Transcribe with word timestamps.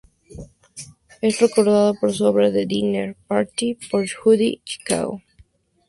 Es 1.21 1.39
recordada 1.41 1.91
en 2.01 2.11
la 2.19 2.27
obra 2.31 2.51
"The 2.51 2.65
Dinner 2.65 3.15
Party," 3.27 3.77
por 3.91 4.09
Judy 4.11 4.59
Chicago. 4.65 5.21